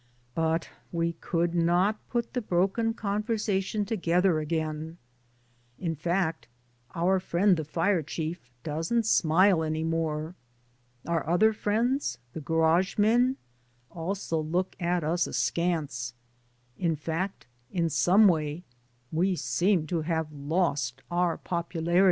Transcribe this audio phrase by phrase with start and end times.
[0.33, 4.97] But we could not put the broken conversation together again.
[5.77, 6.47] In fact,
[6.95, 10.33] our friend the fire chief doesn't smile any more.
[11.07, 13.37] Our other friends, the garage men,
[13.91, 16.15] also look at us askance
[16.79, 18.63] ŌĆö ^in fact in some way
[19.11, 21.99] we seem to have lost our popularity.